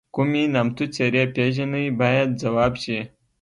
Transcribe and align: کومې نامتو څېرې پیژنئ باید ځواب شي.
کومې 0.15 0.43
نامتو 0.53 0.85
څېرې 0.95 1.23
پیژنئ 1.35 1.87
باید 1.99 2.29
ځواب 2.41 2.73
شي. 2.83 2.99